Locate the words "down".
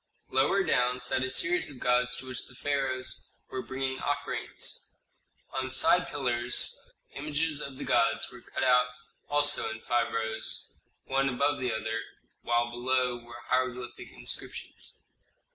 0.63-0.99